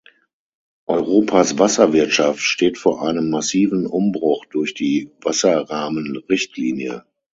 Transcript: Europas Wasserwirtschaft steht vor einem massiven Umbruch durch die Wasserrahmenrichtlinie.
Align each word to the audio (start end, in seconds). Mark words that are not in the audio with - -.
Europas 0.87 1.59
Wasserwirtschaft 1.59 2.39
steht 2.41 2.79
vor 2.79 3.07
einem 3.07 3.29
massiven 3.29 3.85
Umbruch 3.85 4.45
durch 4.47 4.73
die 4.73 5.11
Wasserrahmenrichtlinie. 5.21 7.05